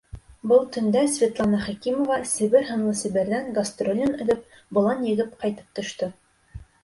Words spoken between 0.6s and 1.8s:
төндә Светлана